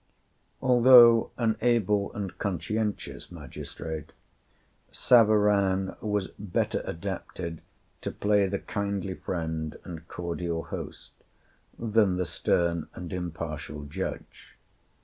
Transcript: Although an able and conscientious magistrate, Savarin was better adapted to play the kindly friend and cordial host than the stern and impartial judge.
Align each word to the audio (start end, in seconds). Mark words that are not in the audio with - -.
Although 0.63 1.29
an 1.37 1.57
able 1.61 2.11
and 2.15 2.35
conscientious 2.39 3.31
magistrate, 3.31 4.13
Savarin 4.91 5.93
was 6.01 6.29
better 6.39 6.81
adapted 6.85 7.61
to 8.01 8.09
play 8.09 8.47
the 8.47 8.57
kindly 8.57 9.13
friend 9.13 9.77
and 9.83 10.07
cordial 10.07 10.63
host 10.63 11.11
than 11.77 12.15
the 12.17 12.25
stern 12.25 12.87
and 12.95 13.13
impartial 13.13 13.83
judge. 13.83 14.57